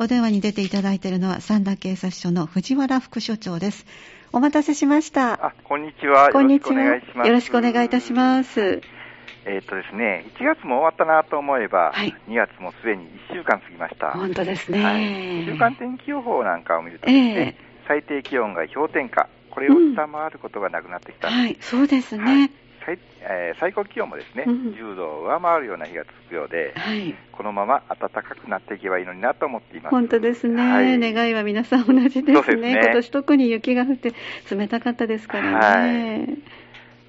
[0.00, 3.84] お電話に出ていただいているのは三田警察署の藤原副署長です。
[4.32, 5.44] お待たせしました。
[5.44, 6.30] あ、こんにちは。
[6.30, 7.26] こんにちは。
[7.26, 8.80] よろしくお願いいいたします。
[9.44, 14.12] えーっとですね、1月も終わったなと思えば、はい2月もすでに1週間過ぎました。
[14.12, 14.84] 本当ですね。
[14.84, 17.56] はい、週間天気予報なんかを見るとですね、
[17.88, 21.74] 最低気温が氷点下、これを下回ることがなくなってきたんです。
[21.74, 22.22] はい、そうですね。
[22.22, 22.50] はい
[22.88, 27.14] 最えー最高気温もですね、うん10度を上回るような日が続くようで、はい。
[27.32, 29.92] このまま暖かくなっていけばいいのになと思っています。
[29.92, 34.14] 本当ですね、はい願いは皆さん同じですねすね今年特に雪が降って
[34.50, 36.38] 冷たかったですからね。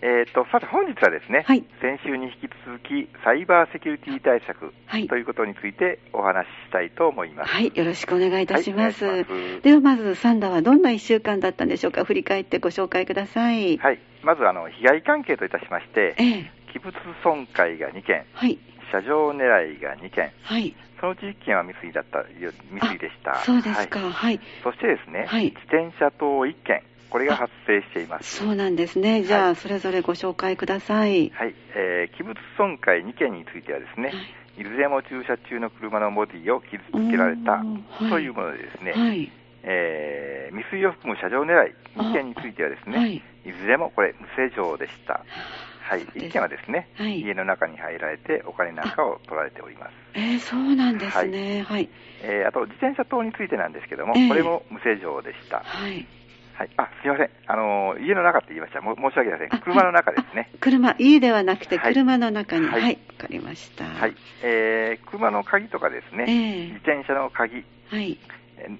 [0.01, 2.35] えー、とさて本日はですね、はい先週に引き
[2.65, 7.51] 続きサイバーセキュリティ対策はいということについてお話ししたいと思います。
[7.51, 9.05] はい、よろしくお願いいたします。
[9.05, 13.77] はいますではまず、サンダーはどんな1週間だったんでしょうか、振り返ってご紹介ください。
[13.77, 18.57] はい、まずあの被害関係といたしまして、ええ、器物損壊が2件、はい、
[18.91, 20.73] 車上狙いが2件、はい。
[20.99, 23.35] そのうち1件は未遂だったよ未遂でした。
[23.35, 24.39] そうですか、はいはい。
[24.63, 28.37] そしてですね、はい自転車等1件、これが発生しています。
[28.37, 29.23] そうなんですね。
[29.23, 31.29] じゃあ、はいそれぞれご紹介ください。
[31.31, 34.13] はい、えー器物損壊2件についてはですね、
[34.57, 37.63] いずれも駐車中の車のボディを傷つけられた
[38.09, 39.31] というものでですね、はい。
[39.63, 43.15] えー未遂を含む車上狙い2件についてはですね、はい。
[43.17, 43.21] い、
[43.53, 45.23] ずれもこれ無施錠でした。
[45.81, 49.93] はい、そうです1件はですね、はい家の中に入られてお金なんかを取られております。
[50.15, 51.63] えー、そうなんですね。
[51.63, 51.89] はい。
[52.23, 55.61] えーあと自転車等についてなんですけども、ええこれも無施錠でした。
[55.63, 56.05] はい。
[56.59, 60.51] はい、あすみません、あのー家の中って言いました、も申し訳ありません、あ車の中ですね。
[60.59, 61.93] 車、家ではなくてはい。
[61.93, 62.65] 車の中に。
[62.65, 62.73] は。
[62.73, 62.81] はい。
[62.81, 63.85] いわ、かりました。
[63.85, 66.65] はい、えー車の鍵とかですね、ええ。
[66.65, 68.17] 自転車の鍵、はい。
[68.59, 68.79] えー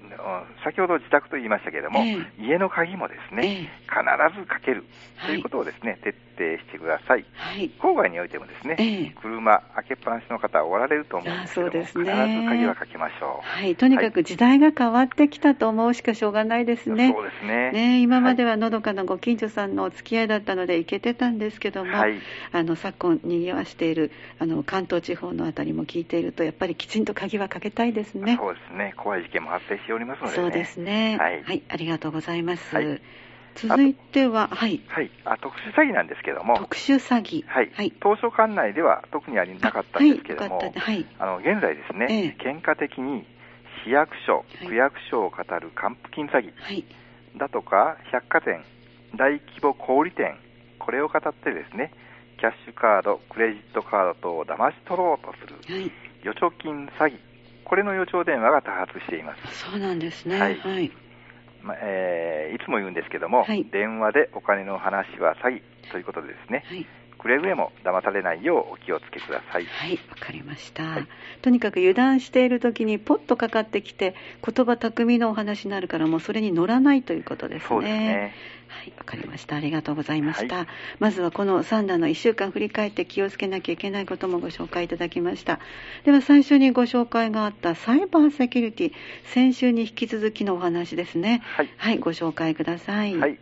[0.62, 4.84] 先ほど自宅と言いましたけれども、え家の鍵もですね、ええ必ずかける
[5.16, 7.24] はいということをですね、徹底してください。
[7.34, 7.70] はい。
[7.80, 13.46] 郊外においてもですね、ええ車開けっぱなしの方はおられると思うんですけどすね必ず鍵はかけましょう。
[13.46, 13.74] はい。
[13.74, 17.12] とにかく時代が変わってきたと思うしかしょうがないですね。
[17.12, 17.72] そうですね。
[17.72, 22.20] ね、今までははのどかなご近所さんのお付き合いだったので行けてたんですけども、はい
[22.52, 28.36] あの昨今にぎわしているあの関東地方のあたりも聞いているとやっぱりきちんと鍵はかけたいですね。
[28.36, 28.94] そうですね。
[28.96, 30.42] 怖い事件も発生しておりますのでね。
[30.42, 31.18] そうですね。
[31.18, 32.74] はいありがとうございます。
[32.74, 33.00] はい
[33.54, 35.10] 続いては、はい、はい。
[35.24, 37.44] あ、特殊詐欺なんですけども、特殊詐欺。
[37.46, 37.70] はい。
[37.74, 37.92] はい。
[38.00, 41.06] 当初管内では特にありなかったんですけども、はい、はい。
[41.18, 43.26] あの、現在ですね、ええ喧嘩的に
[43.84, 46.84] 市役所、い区役所を語る還付金詐欺はい。
[47.36, 48.64] だとか、百貨店、
[49.16, 50.38] 大規模小売店、
[50.78, 51.92] これを語ってですね、
[52.38, 55.92] キャッシュカード、クレジットカード等を騙し取ろうとするはい。
[56.22, 57.18] 預貯金詐欺、
[57.70, 59.70] これの予兆電話が多発しています。
[59.70, 60.36] そうなんですね。
[60.36, 60.58] ははいい。
[60.60, 60.92] はい。
[61.62, 66.64] まえーいつも言うんですけども、はい電話でお金の話は詐欺ということでですね、
[67.20, 69.66] くれぐれも騙されないようお気をつけください。
[69.66, 71.06] はい、わかりました、はい
[71.42, 74.14] とにかく油断している時にポッとかかってきて
[74.46, 77.68] 言葉巧みなお話になるからもうそれに乗らないということですね。
[77.68, 78.34] そうですね。
[78.68, 79.56] はい、わかりました。
[79.56, 80.58] ありがとうございました。
[80.58, 80.66] は
[80.98, 85.60] まずはこのサンダーの1週間振り返って気をつけなきゃいけないこともご紹介いただきました。
[86.04, 88.92] では最初にご紹介があったサイバーセキュリティ、
[89.24, 91.42] 先週に引き続きのお話ですね。
[91.44, 91.70] はい。
[91.76, 93.16] はい、ご紹介ください。
[93.16, 93.38] はい。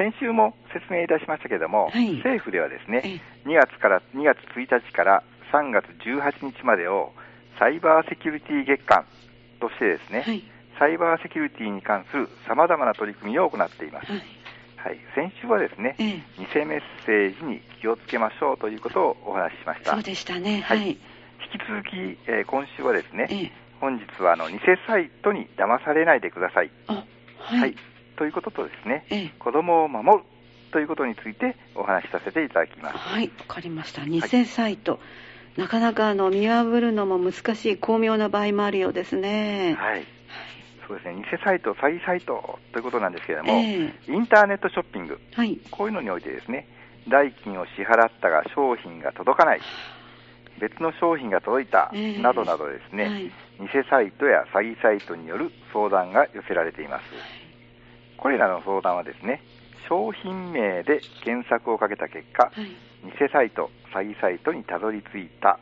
[0.00, 5.22] 先週も説明いたしましたけれども、はい政府ではですえね、2月から2月1日から
[5.52, 7.12] 3月18日までを
[7.58, 9.04] サイバーセキュリティ月間
[9.60, 10.42] としてですね、はい。
[10.78, 14.10] サイバーセキュリティに関する様々な取り組みを行っています。
[14.10, 14.22] はい。
[14.76, 14.98] はい。
[15.14, 19.92] 先週はですね、ええ偽メッセージに気をつけましょうということをお話ししました。
[19.92, 20.62] そうでしたね。
[20.62, 20.76] は。
[20.76, 20.98] はいい
[21.52, 26.70] 引き続き、えー今週はですね、ええ本日はあの偽サイトに騙されないでください。
[26.86, 27.04] あ、
[27.38, 27.74] はい。
[28.20, 30.24] ということとですね、ええ子供を守る
[30.72, 32.98] ということについてお話しさせていただきます。
[32.98, 34.04] はい、わかりました。
[34.04, 35.00] 偽サイト。
[35.56, 39.74] なかなかあの見破るのも難しい巧妙な場合もあるようですね。
[39.78, 40.04] はい。
[40.86, 45.58] そうですね、偽サイト、詐欺サイトということなんですけれども、えインターネットショッピング、はい。
[45.70, 46.68] こういうのにおいてですね、
[47.08, 49.60] 代金を支払ったが商品が届かない、
[50.60, 53.22] 別の商品が届いた、ええなどなどですね、はい。
[53.24, 53.32] 偽
[53.88, 57.39] サイトや詐欺サイトによる相談が寄せられています。
[58.20, 59.42] これらの相談はですね、
[59.88, 62.66] 商品名で検索をかけた結果、はい。
[63.02, 65.58] 偽サイト、詐欺サイトにたどり着いた。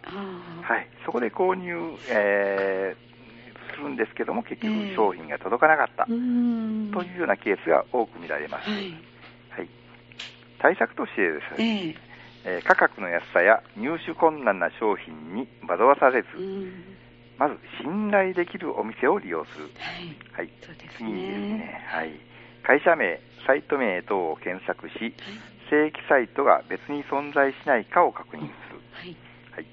[0.63, 1.73] はい、そこで購入、
[2.09, 3.09] えー
[3.79, 6.91] するんですけども、結局ええ商品が届かなかった、うーん。
[6.91, 8.69] というようなケースが多く見られます。
[8.69, 8.91] はい。
[9.51, 9.69] はい、
[10.59, 11.95] 対策としてですね、
[12.45, 16.29] えええー価格の安さや入手困難な商品に惑わされず。
[17.39, 19.71] まず信頼できるお店を利用する。
[19.79, 20.17] はい。
[20.33, 21.49] はい、そうです次にですね。
[21.59, 22.11] ね、はい、
[22.69, 25.17] 会社名、サイト名等を検索し、
[25.73, 28.81] 正規サイトが別に存在しないかを確認する。
[28.93, 29.17] はい。
[29.53, 29.67] はい、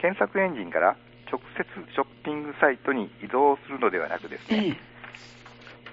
[0.00, 0.96] 検索エンジンから
[1.30, 4.94] 直接ショッピングサイトに移動するのではなくですね、ええ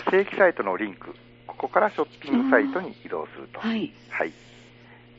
[0.10, 1.13] 正規サイトのリンク、
[1.45, 3.60] ここからショッピングサイトに移動すると。
[3.60, 3.92] はい。
[4.10, 4.31] はい。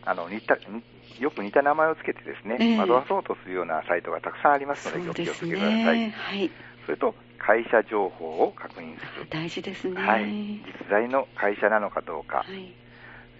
[0.05, 0.83] あの、似た、に
[1.21, 5.99] よく似た名前をつけてですね、ええ惑わそうとするようなサイトがたくさんありますので、お気をつけください。
[5.99, 6.15] ね。
[6.17, 6.51] はい。
[6.87, 9.27] それと、会社情報を確認する。
[9.29, 10.01] 大事ですね。
[10.01, 10.25] はい。
[10.27, 12.73] 実在の会社なのかどうか、はい。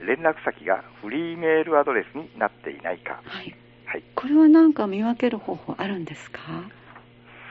[0.05, 3.21] 連絡先がフリーメールアドレスになっていないか。
[3.25, 3.55] はい。
[3.87, 4.03] はい。
[4.15, 6.41] これは何か見分ける方法あるんですか？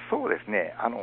[0.09, 1.01] そうですね、あのー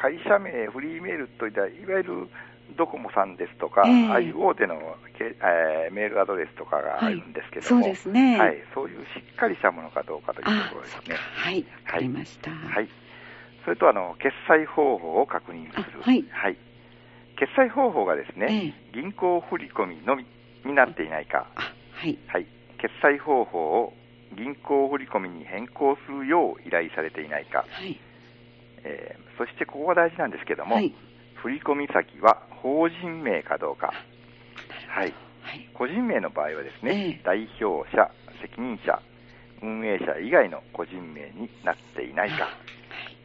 [0.00, 2.28] 会社名、フリーメールといったいわゆる
[2.76, 4.78] ドコモさんですとか、ええああいう大手の
[5.18, 8.38] け、えーメールアドレスとかがあるんですけども、そうですね。
[8.38, 10.94] はい、そういうしっかりしたものかどうかというとあころ、です。
[11.08, 11.16] ね。
[11.34, 11.64] はい。
[11.86, 12.52] わかりました。
[12.52, 12.88] はい。
[13.64, 16.00] それと、あの、決済方法を確認する。
[16.00, 16.56] あはい
[17.38, 20.26] 決済方法がですね、え銀行振込のみ
[20.64, 22.18] になっていないか、あ、はい。
[22.26, 22.46] はい。
[22.78, 23.92] 決済方法を
[24.36, 27.98] 銀行振込に変更するよう依頼されていないか、はい。
[28.82, 30.92] えーそしてここが大事なんですけども、はい。
[31.36, 33.92] 振込先は法人名かどうか、
[34.88, 35.68] はい、はい。
[35.74, 38.10] 個人名の場合はですね、ええ代表者、
[38.42, 39.00] 責任者、
[39.62, 42.48] 運営者以外の個人名になっていないか、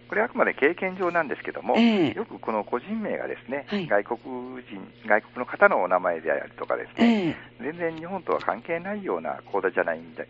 [0.07, 2.13] これはあくまで経験上なんですけども、ええ。
[2.13, 3.87] よくこの個人名がですね、はい。
[3.87, 7.71] 外国人、外国の方のお名前であるとかですね、ええ。
[7.71, 10.25] 全然日本とは関係ないような口座じゃないんだ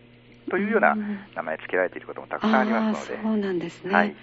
[0.50, 0.96] というような
[1.34, 3.94] 名前付けられていることもたくさんありますので、そうなんですね。
[3.94, 4.14] はい。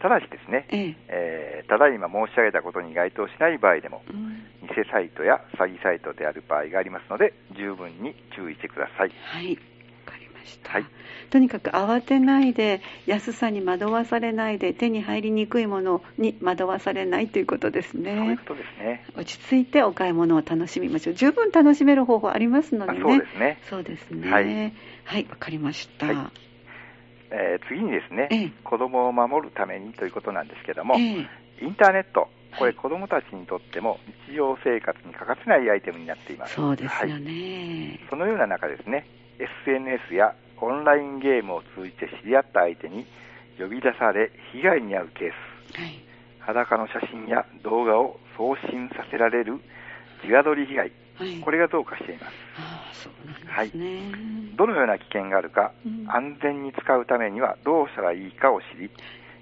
[0.00, 0.96] ただしですね、ええ。
[1.08, 4.42] えーただいま申し上げたことに該当しない場合でも、うん。
[4.62, 9.12] 偽サイトや詐欺サイトである場合がありますので、十分に注意してください。
[9.22, 9.56] はい。
[10.40, 10.72] ました。
[10.72, 10.84] はい
[11.30, 18.42] とにかく慌てないで、安さに惑わされないで、手に入りにくいものに惑わされないということですそういうねこ。
[18.46, 19.04] とですね。
[19.14, 21.14] 落ち着いてお買い物を楽しみましょう。
[21.14, 23.00] 十分楽しめる方法ありますのあでね。
[23.04, 23.58] そうですね。
[23.62, 24.28] そうですね。
[24.28, 24.36] は
[25.04, 25.28] はいい。
[25.30, 26.06] わかりました。
[26.06, 26.16] はい
[27.30, 31.26] えー次にですね、ええ子供を守るためにということなんですけども、ええ
[31.62, 32.28] インターネット、
[32.58, 36.54] これはい子供たちにとっても日常生活に欠かせないアイテムになっています。
[36.54, 38.00] そうですよはいね。
[38.10, 39.06] そのような中ですね、
[39.40, 43.06] SNS やオンラインゲームを通じて知り合った相手に
[43.58, 45.30] 呼び出され被害に遭うケー
[45.74, 45.94] ス、はい。
[46.40, 49.60] 裸の写真や動画を送信させられる
[50.22, 51.40] 自画撮り被害、はい。
[51.40, 52.32] これが増加しています。
[52.58, 54.56] ああ、そうなんですね。
[54.56, 58.90] どのような危険があるか、うん安全に使うためにはどうしたらいいかを知り、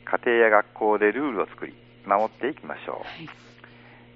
[0.04, 1.74] 家庭や学校でルールを作り、
[2.06, 2.94] 守っていきましょう。
[2.96, 3.28] はい。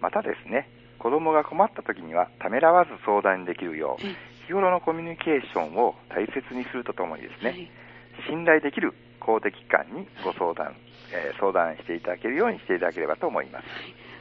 [0.00, 0.68] またですね、
[0.98, 4.14] 子供が困った時にはためらわず相談できるよう、え
[4.52, 7.70] 日頃のコミュニケーションを大切にするとともにですね、はい。
[8.28, 10.76] 信頼できる公的機関にご相談、
[11.12, 13.64] えー相談していただけるようにしていただければと思います。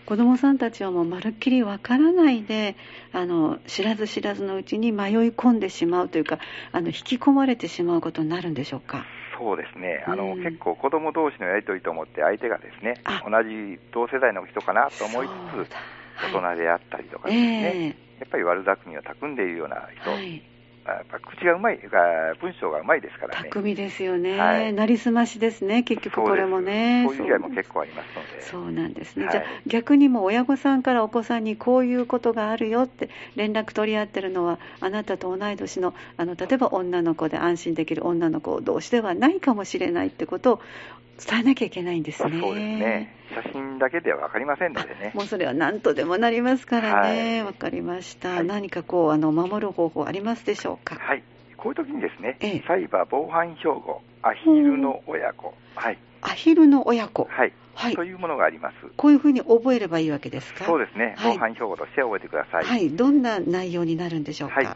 [0.06, 2.76] 子どもさんたちはもうまるっきりわからないで
[3.14, 6.40] あの知らず知らずのうちに迷い込んでしまうというか
[6.72, 9.06] あの引き込まれてしまうことになるんでしょうか？
[9.38, 15.66] そうですね、あの、うん結構子供同士のやりとりと思って相手がですねあ、同じ同世代の人かなと思いつだ。
[15.66, 15.70] つ、
[16.20, 23.50] 大人であったりとかですね、えやっぱり悪巧みを巧んでいるような人、えはい、やっぱ口がうまい、が文章がうまいですからね。
[23.50, 24.74] 巧みですよね、はい。
[24.74, 27.04] なりすましですね、結局これもね。
[27.08, 28.42] そういう被害も結構ありますので。
[28.42, 29.34] そうなんですね、はい。
[29.34, 40.62] じゃあ逆にも親御さんからお子さんにこういうことがあるよって連絡取り合ってるのはあなたと同い年のあの例えば女の子で安心できる女の子同士ではないかもしれないってことを
[41.30, 42.40] 伝えなきゃいけないんですね。
[42.40, 43.16] そうですね。
[43.34, 45.12] 写真だけでは分かりませんのでね。
[45.14, 47.40] もうそれは何とでもなりますからね。
[47.42, 48.30] わ、はいかりました。
[48.30, 50.96] はい何かこうあの守る方法ありますでしょうか？
[50.96, 51.24] はい。
[51.58, 57.28] こういう時にですね、ええサイバー防犯標語、アヒルの親子、はい、アヒルの親子。
[57.30, 58.76] はい、はいというものがあります。
[58.98, 60.66] こういうふうに覚えればいいわけですか？
[60.66, 62.66] そうですね、はい防犯標語として覚えてください。
[62.66, 62.90] はい。
[62.90, 64.56] どんな内容になるんでしょうか？
[64.56, 64.68] はい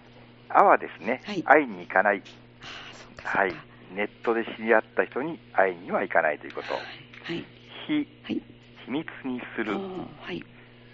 [0.49, 2.21] あはですね、はい会いに行かない、あ
[2.63, 3.65] あそうかはいそうか。
[3.95, 6.73] ネットで知り合った人に会いには行かないということ。
[6.73, 7.45] はい。
[7.87, 8.41] 非、はい。
[8.85, 10.43] 秘密にするはい。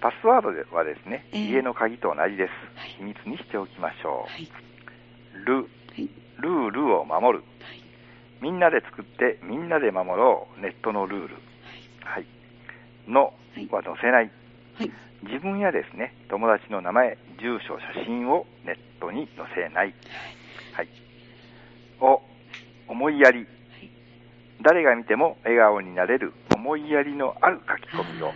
[0.01, 2.89] パスワードはですね、ええ家の鍵と同じですはい。
[2.97, 4.49] 秘密にしておきましょはい。
[5.41, 5.45] う。
[5.45, 5.61] ル、は
[5.97, 6.09] い。
[6.39, 7.43] ルールを守る。
[7.61, 7.81] はい。
[8.41, 10.61] みんなで作ってみんなで守ろう。
[10.61, 11.35] ネットのルール。
[12.03, 12.25] はい。
[13.07, 13.33] の
[13.69, 14.31] は載せない。
[14.77, 14.91] はい。
[15.23, 19.93] 自分やですね、友達の名前、住所、写真をネットに載せない。
[20.73, 20.87] はい。
[21.99, 22.21] お、
[22.91, 23.39] 思いやり。
[23.39, 23.47] はい。
[24.61, 28.27] 誰が見ても笑顔になれる思いやりのある書き込みを。
[28.27, 28.35] ね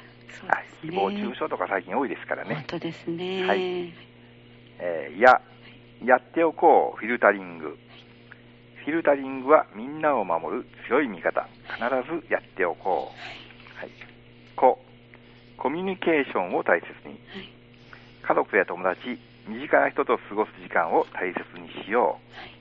[0.84, 2.56] 誹謗中傷とか最近多いですからね。
[2.56, 3.46] 本当ですね。
[3.46, 3.94] はい
[4.78, 5.42] えーや、
[6.04, 7.78] やっておこう、フィルタリング。
[8.84, 11.48] フィルタリングはみんなを守る強い味方。
[11.68, 11.80] 必
[12.28, 13.80] ずやっておこう。
[13.80, 13.90] はい。
[14.56, 14.80] こ、
[15.58, 17.14] コミュニケーションを大切に。
[17.14, 17.50] はい。
[18.22, 22.20] 家族や友達、身近な人と過ごす時間を大切にしよ
[22.52, 22.55] う。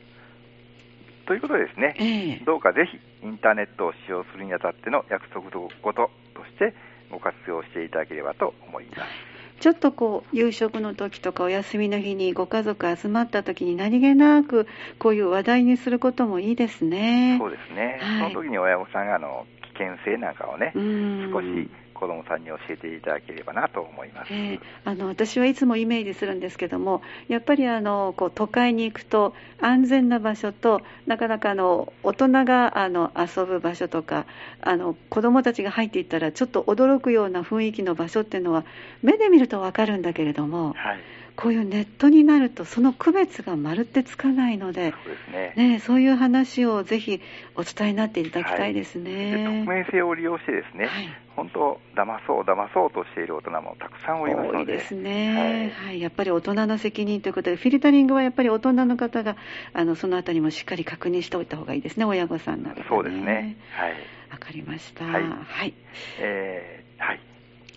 [1.27, 6.75] ということでですね、ええどうかぜひインターネットを使用するにあたっての約束事として
[7.11, 9.35] ご活用していただければと思います。
[9.61, 14.67] ちょっとこう夕食の時とかお休みの日にご家族集まった時に何気なく
[14.99, 17.39] こういう話題にすることもいいですね。
[17.41, 17.99] そうですね。
[18.01, 21.71] はいその時に親御さんがあの危険性なんかをね、うん少し
[22.05, 24.29] 子供さんに教えていただければなと思います。
[24.31, 34.27] えーあの私はいつもイメージするんですけどもやっぱりあのこう都会に行くと安全な場所となかなかあの大人があの遊ぶ場所とか
[34.61, 38.65] あの子どもたちが入っていったらちょっと驚くような雰囲気の場所っていうのは
[39.03, 41.01] 目で見ると分かるんだけれどもはい。
[41.37, 45.69] こういうネットになるとその区別がまるってつかないので、そうですね。
[45.73, 47.21] ね、そういう話をぜひ
[47.57, 49.65] お伝えになっていただきたいですでね。
[49.65, 59.37] 匿名性を利用してですね、はい本当、騙そう、騙そうとしている大人もたくさんおりますので、多いですね、ははいやっぱり大人の責任ということで、フィルタリングはやっぱり大人の方が
[59.73, 63.57] あのそのあたりもしっかり確認しておいた方がいいですね、親御さんなど、ね、そうですね。
[63.73, 63.93] はい。
[64.31, 65.75] わかりました、はいはい、
[66.21, 67.21] えーはい。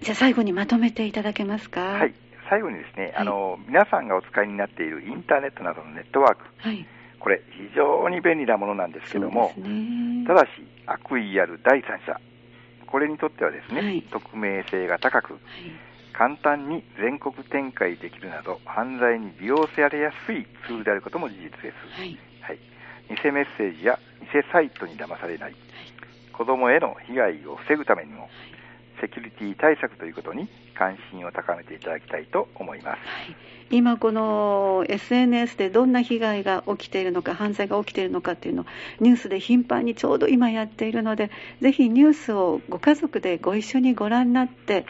[0.01, 1.81] じゃあ最後にまとめていただけますか？
[1.81, 2.13] はい。
[2.49, 6.85] 最後にですね、あの、皆さんがお使いになっているインターネットなどのネットワーク、はい、
[7.19, 10.25] これ非常に便利なものなんですけども、ね。
[10.25, 10.47] ただし
[10.85, 12.19] 悪意ある第三者、
[12.85, 14.01] これにとってはですね、はい。
[14.03, 15.41] 匿名性が高く、はい。
[16.13, 21.99] 簡単に全国展開できるなど、犯罪に利用されやすいツールであることも事実です。
[21.99, 22.17] はい。
[22.41, 22.59] はい、
[23.09, 25.55] 偽メッセージや偽サイトに騙されない、
[26.33, 28.29] 子供への被害を防ぐためにも、
[29.01, 32.97] セキュリティ対策ということに関心を高めていただきたいと思います。
[32.97, 38.65] はい今、この SNS でどんな被害が起きているのか、犯罪が起きているのかっていうのを
[39.01, 44.85] ニュースで頻繁にちょうど今やっているので、ぜひニュースをご家族でご一緒にご覧になって、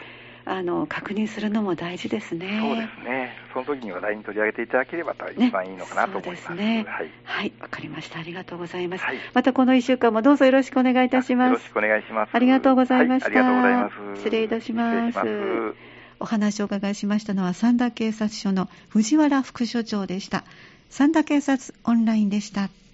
[0.50, 2.58] あの確認するのも大事ですね。
[2.60, 3.36] そうですね。
[3.52, 6.44] その時に話題に取り上げていただければ一番いいのかなと思います。
[6.44, 7.10] そうですねはい。
[7.24, 8.18] はい、わかりました。
[8.18, 9.04] ありがとうございます。
[9.04, 11.68] はいまたこの1週間もどうぞよろしくお願いいたしますよろし。
[11.70, 12.30] くお願いします。
[12.32, 14.20] ありがとうございましたはありがとうございます。
[14.22, 15.22] 失礼いたします失礼しま
[15.74, 20.44] すお話をお伺いしましたのは三田警察署の藤原副署長でした。
[20.88, 22.70] 三田警察オンラインでした。